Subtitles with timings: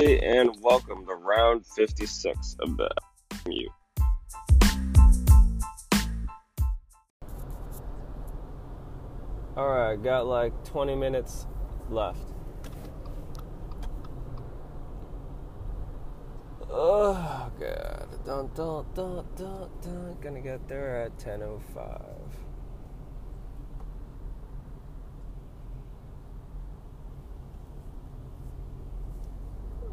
[0.00, 2.88] And welcome to round 56 of the
[3.48, 3.68] you.
[9.56, 11.48] Alright, got like 20 minutes
[11.90, 12.20] left.
[16.70, 18.24] Oh god.
[18.24, 20.16] Dun, dun, dun, dun, dun.
[20.20, 22.18] Gonna get there at 10.05.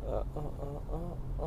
[0.07, 0.41] Uh, uh,
[1.41, 1.45] uh,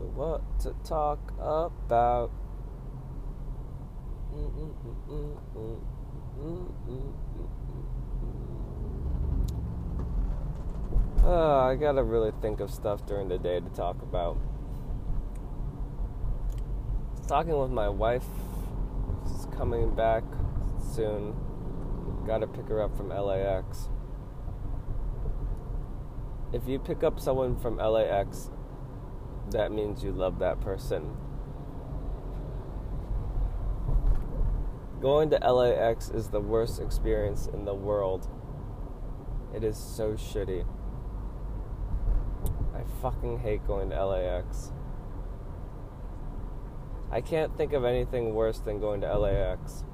[0.00, 2.30] so what to talk about?
[11.22, 14.38] Uh, I gotta really think of stuff during the day to talk about.
[17.28, 18.24] Talking with my wife,
[19.26, 20.24] she's coming back
[20.94, 21.34] soon.
[22.26, 23.90] Gotta pick her up from LAX.
[26.52, 28.50] If you pick up someone from LAX,
[29.52, 31.16] that means you love that person.
[35.00, 38.28] Going to LAX is the worst experience in the world.
[39.54, 40.66] It is so shitty.
[42.74, 44.72] I fucking hate going to LAX.
[47.10, 49.84] I can't think of anything worse than going to LAX.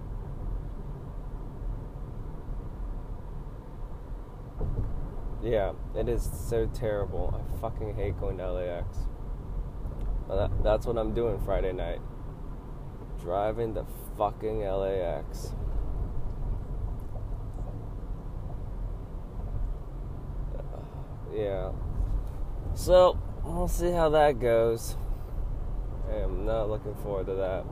[5.42, 7.32] Yeah, it is so terrible.
[7.32, 8.98] I fucking hate going to LAX.
[10.28, 12.00] That's what I'm doing Friday night.
[13.20, 13.84] Driving the
[14.16, 15.52] fucking LAX.
[21.34, 21.70] yeah.
[22.74, 24.97] So, we'll see how that goes.
[26.10, 27.64] I am not looking forward to that.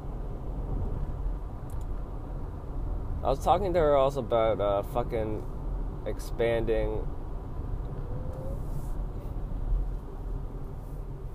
[3.23, 5.43] I was talking to her also about uh, fucking
[6.07, 7.07] expanding,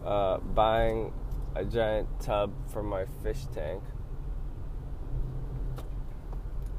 [0.10, 1.14] uh, buying
[1.56, 3.84] a giant tub for my fish tank.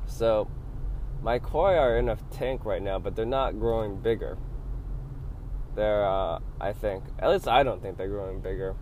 [0.06, 0.50] So,
[1.22, 4.36] my koi are in a tank right now, but they're not growing bigger.
[5.76, 8.74] They're, uh, I think, at least I don't think they're growing bigger.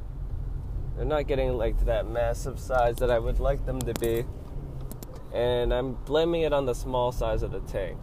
[0.97, 4.25] They're not getting like to that massive size that I would like them to be.
[5.35, 8.01] And I'm blaming it on the small size of the tank.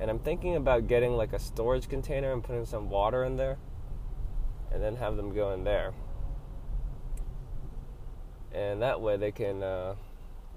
[0.00, 3.58] And I'm thinking about getting like a storage container and putting some water in there.
[4.72, 5.92] And then have them go in there.
[8.52, 9.94] And that way they can, uh,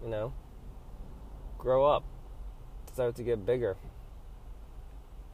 [0.03, 0.33] you know,
[1.57, 2.03] grow up,
[2.91, 3.77] start to get bigger.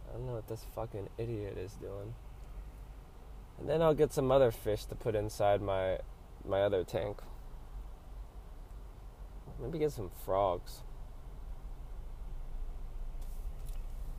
[0.07, 2.13] I don't know what this fucking idiot is doing.
[3.59, 5.99] And then I'll get some other fish to put inside my
[6.45, 7.21] my other tank.
[9.59, 10.81] Maybe get some frogs.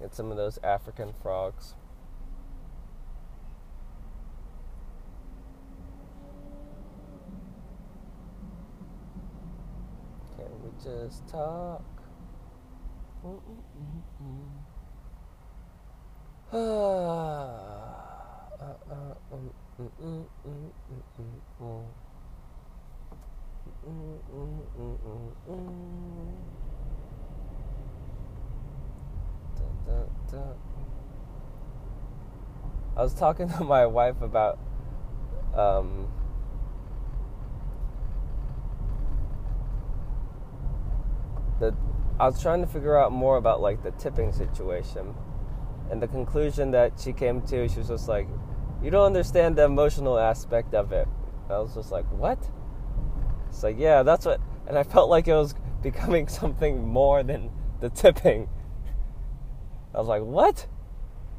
[0.01, 1.75] Get some of those African frogs.
[10.85, 11.83] Just talk?
[32.99, 34.59] I was talking to my wife about
[35.55, 36.09] um,
[41.61, 41.75] the.
[42.21, 45.15] I was trying to figure out more about like the tipping situation,
[45.91, 48.29] and the conclusion that she came to, she was just like,
[48.83, 51.09] "You don't understand the emotional aspect of it."
[51.49, 52.39] I was just like, "What?"
[53.49, 57.51] It's like, yeah, that's what, and I felt like it was becoming something more than
[57.81, 58.49] the tipping.
[59.95, 60.67] I was like, what?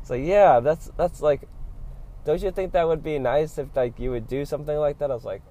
[0.01, 1.47] It's like, yeah, that's that's like,
[2.25, 5.11] don't you think that would be nice if like you would do something like that?
[5.11, 5.43] I was like,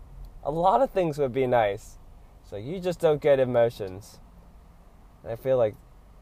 [0.43, 1.99] a lot of things would be nice.
[2.43, 4.21] So you just don't get emotions.
[5.29, 5.75] I feel like,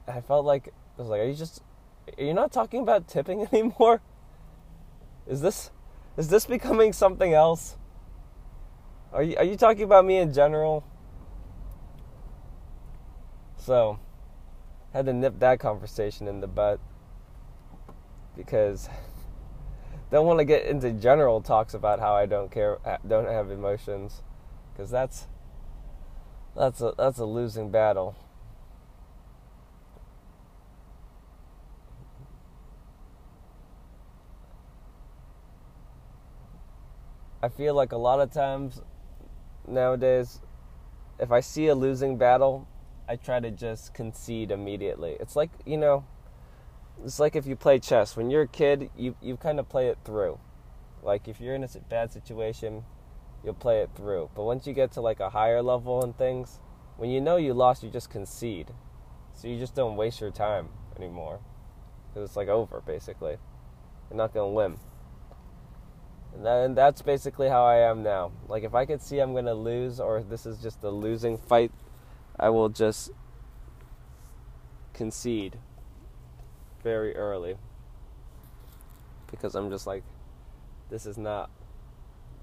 [0.07, 1.63] I felt like I was like, are you just,
[2.19, 4.01] are you not talking about tipping anymore?
[5.27, 5.71] Is this,
[6.17, 7.77] is this becoming something else?
[9.13, 10.85] Are you are you talking about me in general?
[13.57, 13.99] So,
[14.93, 16.81] had to nip that conversation in the butt
[18.37, 18.89] because
[20.11, 24.23] don't want to get into general talks about how I don't care, don't have emotions,
[24.73, 25.27] because that's
[26.55, 28.17] that's a that's a losing battle.
[37.47, 38.83] I feel like a lot of times
[39.69, 40.41] nowadays,
[41.21, 42.67] if I see a losing battle,
[43.09, 45.17] I try to just concede immediately.
[45.21, 46.05] It's like, you know,
[47.05, 48.17] it's like if you play chess.
[48.17, 50.41] When you're a kid, you you kind of play it through.
[51.05, 52.83] Like if you're in a bad situation,
[53.45, 54.31] you'll play it through.
[54.35, 56.59] But once you get to like a higher level and things,
[56.97, 58.73] when you know you lost, you just concede.
[59.35, 61.39] So you just don't waste your time anymore.
[62.09, 63.37] Because it's like over, basically.
[64.11, 64.79] You're not going to win.
[66.37, 68.33] And, that's basically how I am now.
[68.49, 71.39] Like if I could see I'm going to lose or this is just a losing
[71.39, 71.73] fight,
[72.39, 73.11] I will just
[74.93, 75.59] concede
[76.83, 77.57] very early.
[79.31, 80.05] Because I'm just like,
[80.91, 81.51] this is not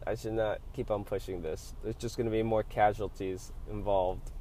[0.06, 1.74] I should not keep on pushing this.
[1.82, 4.32] There's just going to be more casualties involved.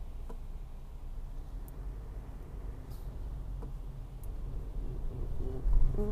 [5.95, 6.03] The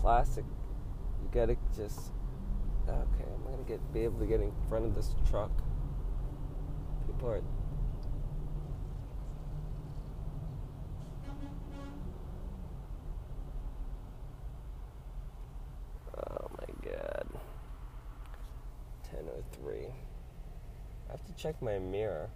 [0.00, 0.44] classic.
[1.22, 2.12] You gotta just.
[2.88, 5.50] Okay, I'm gonna get be able to get in front of this truck.
[7.06, 7.42] People are
[19.40, 19.86] 103
[21.08, 22.28] i have to check my mirror.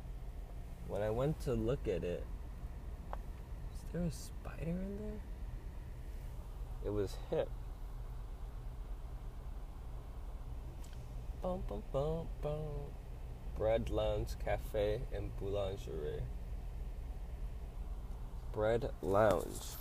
[0.88, 2.24] When I went to look at it,
[3.12, 5.33] is there a spider in there?
[6.84, 7.48] It was hip.
[11.42, 12.58] Bum, bum, bum, bum.
[13.56, 16.20] Bread Lounge Cafe and Boulangerie.
[18.52, 19.76] Bread Lounge.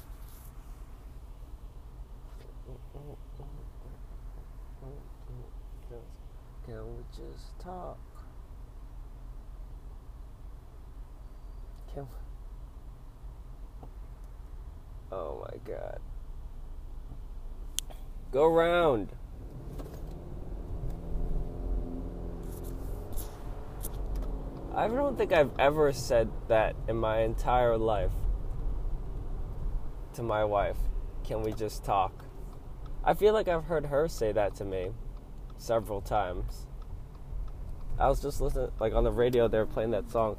[6.65, 7.97] Can we just talk?
[11.93, 12.07] Can
[15.11, 15.99] Oh my god.
[18.33, 19.09] Go round.
[24.75, 28.11] I don't think I've ever said that in my entire life
[30.15, 30.77] to my wife.
[31.23, 32.25] Can we just talk?
[33.03, 34.89] I feel like I've heard her say that to me
[35.57, 36.65] several times.
[37.99, 40.37] I was just listening, like on the radio, they were playing that song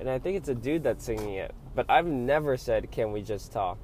[0.00, 1.54] and I think it's a dude that's singing it.
[1.74, 3.78] But I've never said, "Can we just talk?"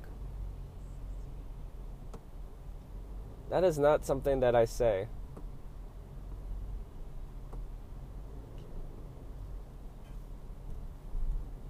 [3.51, 5.09] That is not something that I say.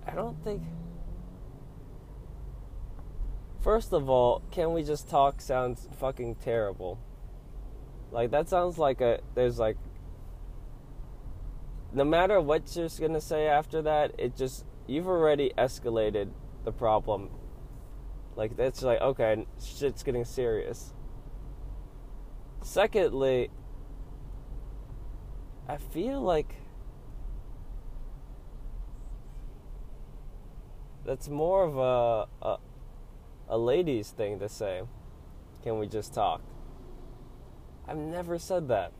[0.06, 0.62] I don't think.
[3.60, 6.98] First of all, can we just talk sounds fucking terrible.
[8.10, 9.20] Like, that sounds like a.
[9.34, 9.76] There's like
[11.96, 16.28] no matter what you're gonna say after that, it just you've already escalated
[16.64, 17.30] the problem.
[18.36, 20.92] Like it's like okay, shit's getting serious.
[22.66, 23.48] Secondly,
[25.68, 26.56] I feel like
[31.04, 32.58] that's more of a, a
[33.48, 34.82] a ladies thing to say.
[35.62, 36.42] Can we just talk?
[37.86, 38.92] I've never said that.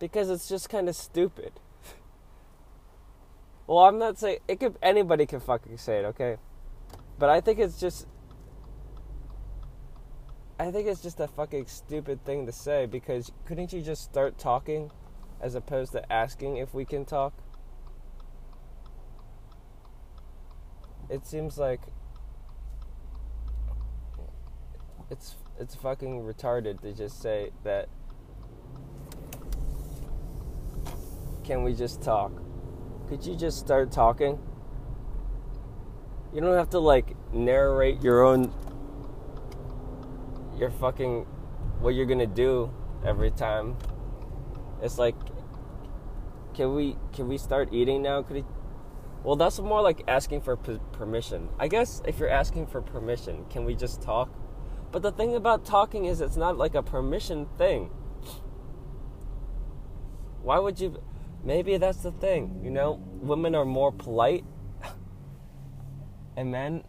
[0.00, 1.52] because it's just kind of stupid.
[3.68, 6.38] well, I'm not saying it could anybody can fucking say it, okay?
[7.18, 8.06] But I think it's just
[10.60, 14.36] I think it's just a fucking stupid thing to say because couldn't you just start
[14.36, 14.90] talking
[15.40, 17.32] as opposed to asking if we can talk?
[21.08, 21.80] It seems like
[25.08, 27.88] it's it's fucking retarded to just say that
[31.42, 32.32] Can we just talk?
[33.08, 34.38] Could you just start talking?
[36.34, 38.52] You don't have to like narrate your own
[40.60, 41.26] your fucking
[41.80, 42.70] what you're gonna do
[43.04, 43.76] every time.
[44.82, 45.16] It's like
[46.54, 48.22] can we can we start eating now?
[48.22, 48.44] Could he
[49.22, 51.50] well, that's more like asking for p- permission.
[51.58, 54.32] I guess if you're asking for permission, can we just talk?
[54.92, 57.90] But the thing about talking is it's not like a permission thing.
[60.42, 61.02] Why would you
[61.44, 62.60] maybe that's the thing.
[62.64, 64.44] You know, women are more polite,
[66.36, 66.84] and men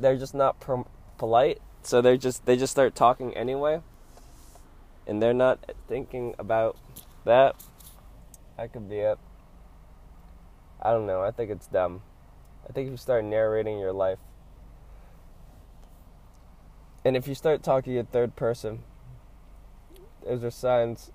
[0.00, 0.84] they're just not per-
[1.16, 1.58] polite.
[1.82, 3.80] So they're just they just start talking anyway,
[5.06, 5.58] and they're not
[5.88, 6.76] thinking about
[7.24, 7.56] that.
[8.56, 9.18] That could be it.
[10.80, 11.22] I don't know.
[11.22, 12.02] I think it's dumb.
[12.68, 14.18] I think if you start narrating your life,
[17.04, 18.84] and if you start talking in third person,
[20.24, 21.10] those are signs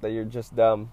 [0.00, 0.90] that you're just dumb.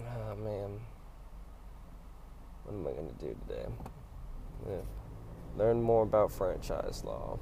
[0.00, 0.80] Oh man.
[2.64, 3.66] What am I to do today?
[4.66, 4.76] Yeah.
[5.56, 7.38] Learn more about franchise law.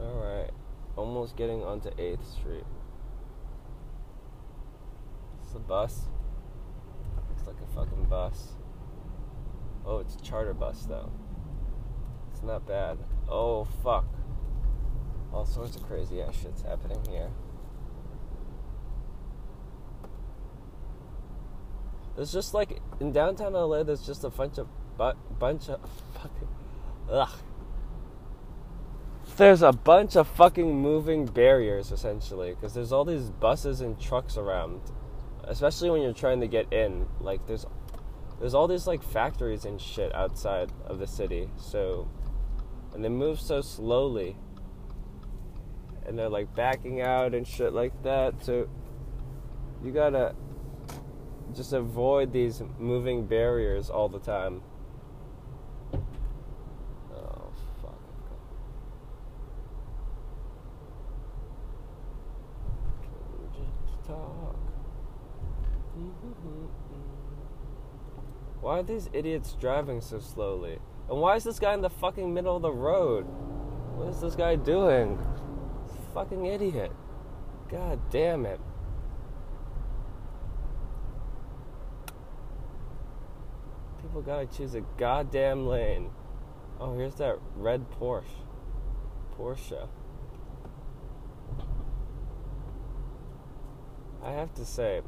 [0.00, 0.50] Alright,
[0.96, 2.64] almost getting onto 8th Street.
[5.42, 6.02] It's a bus.
[7.28, 8.54] Looks like a fucking bus.
[9.84, 11.10] Oh, it's a charter bus though.
[12.30, 12.98] It's not bad.
[13.28, 14.06] Oh, fuck.
[15.32, 17.30] All sorts of crazy ass shit's happening here.
[22.16, 23.82] There's just like in downtown LA.
[23.82, 24.66] There's just a bunch of
[24.98, 25.80] bu- bunch of
[26.14, 26.48] fucking
[27.10, 27.30] ugh.
[29.40, 34.36] There's a bunch of fucking moving barriers essentially because there's all these buses and trucks
[34.36, 34.82] around,
[35.44, 37.06] especially when you're trying to get in.
[37.20, 37.64] Like there's
[38.38, 41.48] there's all these like factories and shit outside of the city.
[41.56, 42.06] So
[42.92, 44.36] and they move so slowly
[46.04, 48.44] and they're like backing out and shit like that.
[48.44, 48.68] So
[49.82, 50.34] you gotta
[51.54, 54.60] just avoid these moving barriers all the time.
[57.10, 57.96] Oh fuck!
[68.60, 70.78] Why are these idiots driving so slowly?
[71.08, 73.26] And why is this guy in the fucking middle of the road?
[73.96, 75.18] What is this guy doing?
[76.14, 76.92] Fucking idiot.
[77.68, 78.60] God damn it.
[84.02, 86.10] People gotta choose a goddamn lane.
[86.80, 88.24] Oh, here's that red Porsche.
[89.38, 89.88] Porsche.
[94.30, 95.00] I have to say,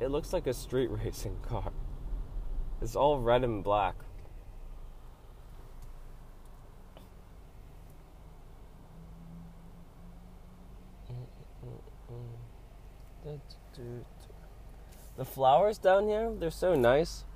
[0.00, 1.72] it looks like a street racing car.
[2.80, 3.96] It's all red and black.
[15.18, 17.26] The flowers down here, they're so nice.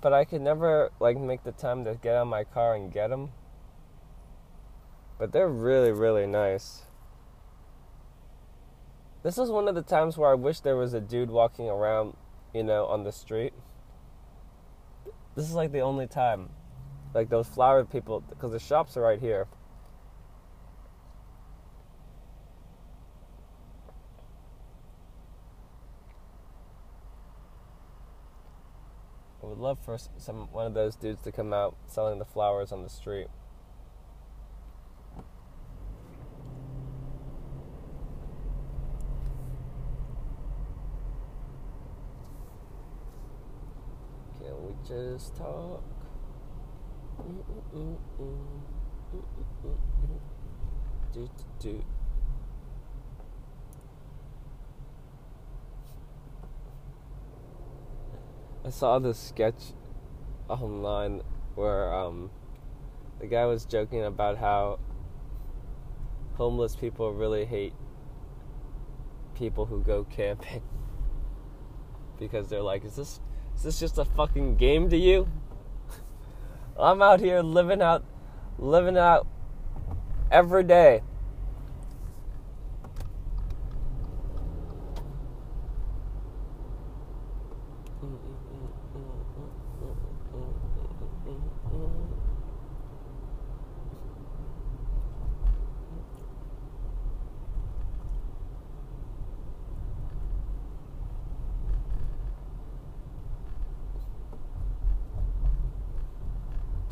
[0.00, 3.08] But I could never like make the time to get of my car and get
[3.08, 3.30] them.
[5.18, 6.82] But they're really really nice.
[9.28, 12.16] This is one of the times where I wish there was a dude walking around,
[12.54, 13.52] you know, on the street.
[15.34, 16.48] This is like the only time.
[17.12, 19.46] Like those flower people because the shops are right here.
[29.42, 32.72] I would love for some one of those dudes to come out selling the flowers
[32.72, 33.26] on the street.
[44.98, 45.80] Just talk?
[58.64, 59.54] I saw this sketch
[60.48, 61.22] online
[61.54, 62.30] where um,
[63.20, 64.80] the guy was joking about how
[66.34, 67.74] homeless people really hate
[69.36, 70.62] people who go camping
[72.18, 73.20] because they're like, is this
[73.58, 75.26] is this just a fucking game to you?
[76.78, 78.04] I'm out here living out
[78.56, 79.26] living out
[80.30, 81.02] every day.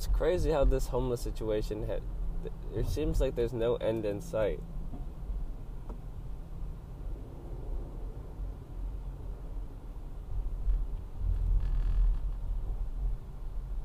[0.07, 2.01] It's crazy how this homeless situation had.
[2.75, 4.61] It seems like there's no end in sight.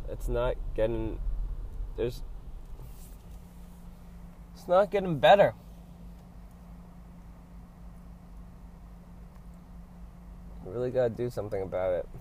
[0.09, 1.17] It's not getting.
[1.97, 2.21] There's.
[4.53, 5.55] It's not getting better.
[10.65, 12.20] Really gotta do something about it.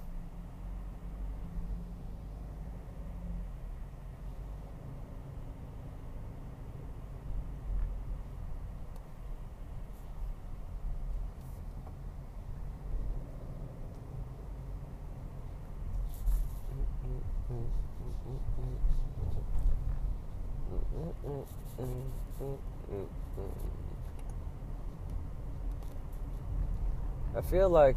[27.50, 27.96] Feel like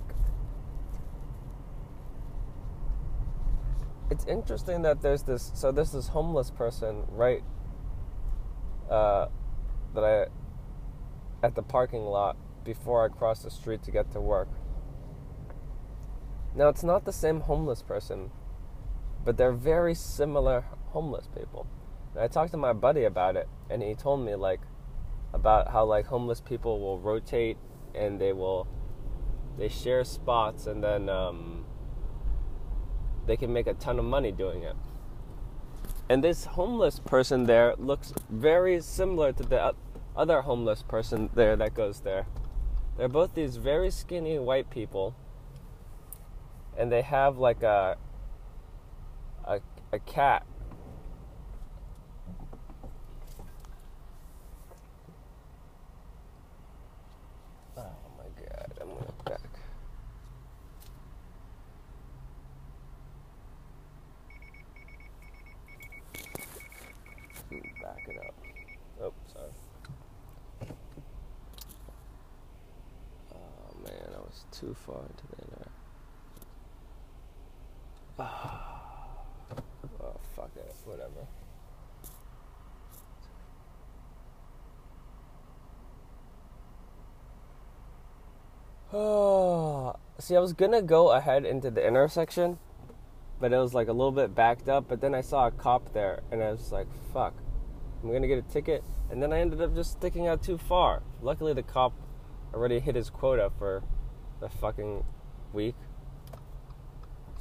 [4.09, 5.51] it's interesting that there's this.
[5.53, 7.43] So there's this homeless person right
[8.89, 9.27] uh,
[9.93, 14.49] that I at the parking lot before I cross the street to get to work.
[16.55, 18.31] Now it's not the same homeless person,
[19.25, 21.67] but they're very similar homeless people.
[22.13, 24.61] And I talked to my buddy about it, and he told me like
[25.33, 27.57] about how like homeless people will rotate
[27.95, 28.67] and they will
[29.57, 31.65] they share spots and then um,
[33.25, 34.75] they can make a ton of money doing it.
[36.09, 39.73] And this homeless person there looks very similar to the
[40.15, 42.27] other homeless person there that goes there.
[42.97, 45.15] They're both these very skinny white people,
[46.77, 47.97] and they have like a
[49.45, 49.59] a,
[49.91, 50.45] a cat
[74.63, 75.71] too far into the inner.
[78.19, 78.81] Ah.
[80.01, 80.73] oh, fuck it.
[80.85, 81.27] Whatever.
[88.93, 92.59] Oh, see, I was gonna go ahead into the intersection,
[93.41, 94.85] but it was like a little bit backed up.
[94.87, 97.33] But then I saw a cop there, and I was like, "Fuck,
[98.01, 101.01] I'm gonna get a ticket." And then I ended up just sticking out too far.
[101.21, 101.93] Luckily, the cop
[102.53, 103.83] already hit his quota for
[104.43, 105.05] the fucking
[105.53, 105.75] week.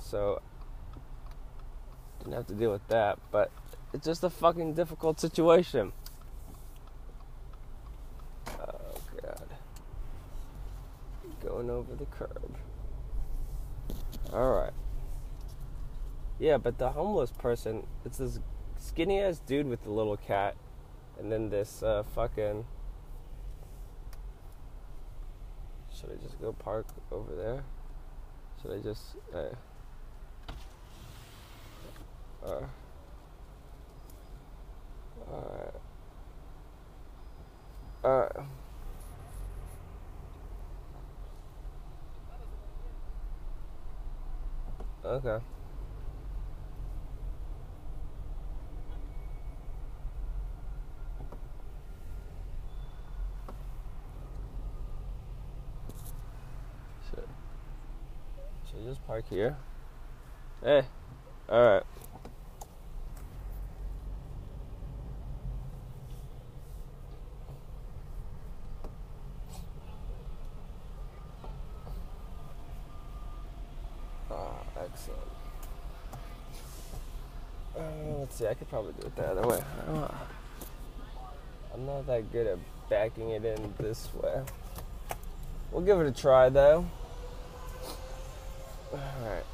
[0.01, 0.41] So
[2.21, 3.51] didn't have to deal with that, but
[3.93, 5.93] it's just a fucking difficult situation.
[8.47, 9.49] Oh god.
[11.45, 12.57] Going over the curb.
[14.33, 14.73] Alright.
[16.39, 18.39] Yeah, but the homeless person, it's this
[18.79, 20.55] skinny ass dude with the little cat,
[21.19, 22.65] and then this uh, fucking
[26.03, 27.63] Should I just go park over there?
[28.61, 29.03] Should I just.
[29.33, 29.39] Uh,
[32.45, 32.67] uh,
[35.33, 35.75] Alright.
[38.05, 38.33] Alright.
[45.05, 45.45] Okay.
[58.85, 59.57] Just park here.
[60.63, 60.83] Hey,
[61.49, 61.83] alright.
[74.31, 75.21] Ah, excellent.
[77.77, 77.81] Uh,
[78.19, 79.63] let's see, I could probably do it the other way.
[81.75, 84.43] I'm not that good at backing it in this way.
[85.71, 86.87] We'll give it a try though.
[88.93, 89.45] Alright.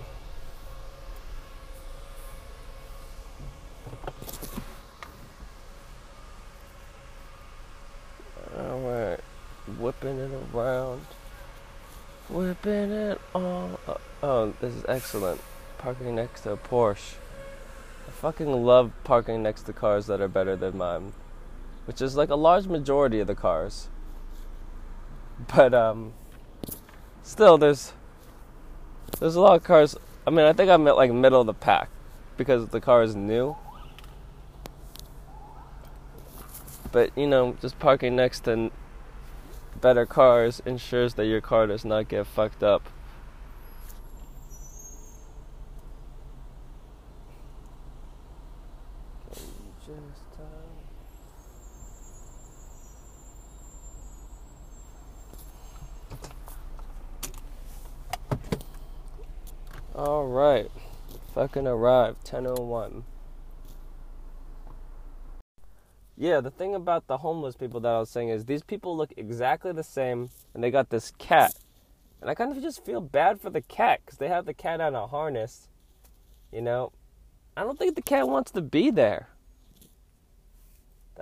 [8.59, 9.21] Alright.
[9.89, 11.01] Whipping it around.
[12.29, 14.03] Whipping it all up.
[14.23, 15.41] Oh, this is excellent.
[15.79, 17.15] Parking next to a Porsche.
[18.07, 21.15] I fucking love parking next to cars that are better than mine.
[21.87, 23.89] Which is like a large majority of the cars.
[25.57, 26.13] But, um,
[27.23, 27.95] still, there's
[29.21, 29.97] there's a lot of cars.
[30.27, 31.89] I mean, I think I'm at like middle of the pack
[32.37, 33.57] because the car is new.
[36.93, 38.71] But you know, just parking next to
[39.81, 42.89] better cars ensures that your car does not get fucked up.
[59.95, 60.71] All right.
[61.35, 62.19] Fucking arrived.
[62.31, 63.03] 1001.
[66.21, 69.13] Yeah, the thing about the homeless people that I was saying is these people look
[69.17, 71.55] exactly the same and they got this cat.
[72.21, 74.81] And I kind of just feel bad for the cat because they have the cat
[74.81, 75.69] on a harness.
[76.53, 76.91] You know,
[77.57, 79.29] I don't think the cat wants to be there.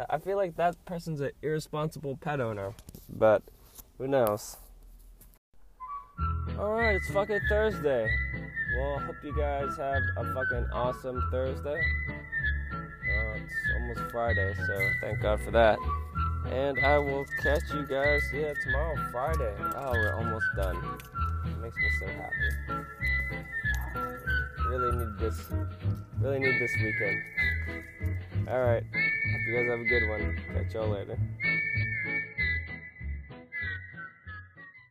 [0.09, 2.72] I feel like that person's an irresponsible pet owner,
[3.11, 3.42] but
[3.98, 4.56] who knows?
[6.59, 8.09] Alright, it's fucking Thursday.
[8.78, 11.80] Well, hope you guys have a fucking awesome Thursday.
[13.87, 15.79] Almost Friday, so thank God for that.
[16.46, 19.55] And I will catch you guys, yeah, tomorrow, Friday.
[19.61, 20.77] Oh, we're almost done.
[21.44, 22.85] It makes me so happy.
[24.68, 25.40] Really need this.
[26.20, 27.22] Really need this weekend.
[28.49, 28.83] All right.
[28.83, 30.37] Hope you guys have a good one.
[30.53, 31.16] Catch y'all later.